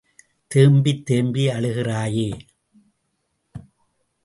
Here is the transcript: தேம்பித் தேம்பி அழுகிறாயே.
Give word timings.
தேம்பித் 0.55 1.03
தேம்பி 1.03 1.47
அழுகிறாயே. 1.47 2.29